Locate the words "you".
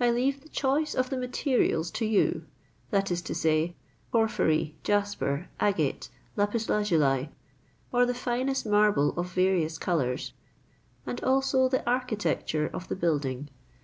2.04-2.46